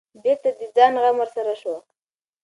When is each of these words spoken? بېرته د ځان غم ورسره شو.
بېرته 0.23 0.49
د 0.59 0.61
ځان 0.75 0.93
غم 1.01 1.15
ورسره 1.19 1.53
شو. 1.61 1.75